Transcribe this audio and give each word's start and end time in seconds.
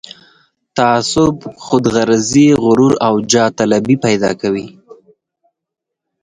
تعصب، 0.75 1.35
خودغرضي، 1.65 2.47
غرور 2.63 2.93
او 3.07 3.13
جاه 3.31 3.49
طلبي 3.59 3.95
پيدا 4.05 4.31
کوي. 4.41 4.67